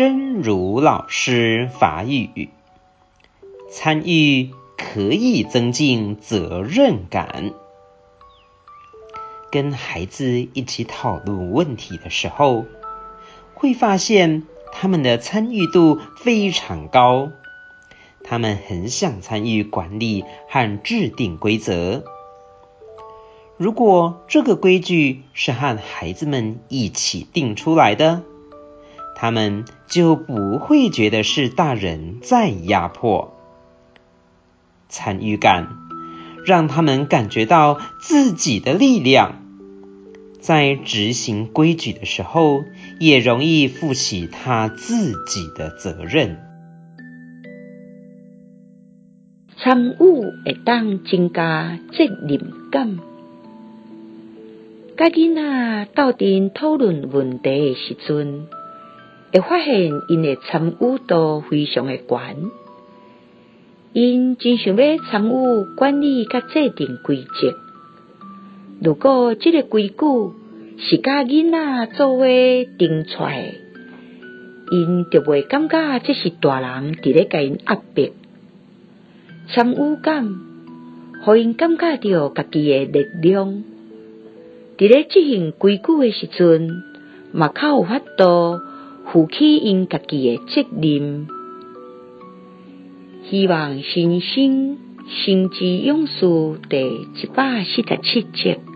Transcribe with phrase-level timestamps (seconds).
[0.00, 2.48] 真如老师法语，
[3.70, 4.48] 参与
[4.78, 7.52] 可以增进责任感。
[9.52, 12.64] 跟孩子一起讨论问题的时候，
[13.52, 17.28] 会发现他们的参与度非常高，
[18.24, 22.04] 他们很想参与管理和制定规则。
[23.58, 28.22] 如果这个规矩是和孩子们一起定出来的，
[29.20, 33.34] 他们就不会觉得是大人在压迫。
[34.88, 35.68] 参与感
[36.46, 39.42] 让他们感觉到自己的力量，
[40.40, 42.64] 在执行规矩的时候，
[42.98, 46.38] 也容易负起他自己的责任。
[49.58, 52.40] 参与会当增加责任
[52.72, 52.98] 感。
[54.96, 58.46] 甲囡仔斗阵讨论问题的时阵，
[59.32, 62.18] 会发现因的参与度非常的高，
[63.92, 67.54] 因真想要参与管理甲制定规则。
[68.82, 69.96] 如果即个规矩
[70.78, 72.24] 是甲囡仔做伙
[72.78, 73.54] 定出来，
[74.70, 78.10] 因就袂感觉这是大人伫咧甲因压迫。
[79.48, 80.40] 参与感，
[81.24, 83.64] 互因感觉到家己的力量。
[84.78, 86.82] 伫咧执行规矩诶时阵，
[87.32, 88.60] 嘛较有法度
[89.12, 91.26] 负起因家己诶责任。
[93.28, 98.69] 希望新生生之勇士第一百四十七集。